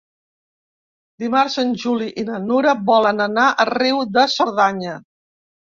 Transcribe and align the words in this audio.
Dimarts 1.23 1.57
en 1.65 1.75
Juli 1.83 2.09
i 2.23 2.25
na 2.31 2.41
Nura 2.49 2.75
volen 2.91 3.25
anar 3.29 3.47
a 3.51 3.69
Riu 3.75 4.05
de 4.19 4.29
Cerdanya. 4.39 5.01